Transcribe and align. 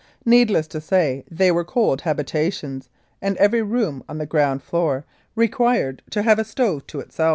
Needless 0.25 0.65
to 0.69 0.81
say, 0.81 1.23
they 1.29 1.51
were 1.51 1.63
cold 1.63 2.01
habitations, 2.01 2.89
and 3.21 3.37
every 3.37 3.61
room 3.61 4.03
on 4.09 4.17
the 4.17 4.25
ground 4.25 4.63
floor 4.63 5.05
required 5.35 6.01
to 6.09 6.23
have 6.23 6.39
a 6.39 6.43
stove 6.43 6.87
to 6.87 6.99
itself. 7.01 7.29